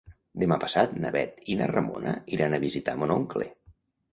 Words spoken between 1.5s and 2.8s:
i na Ramona iran a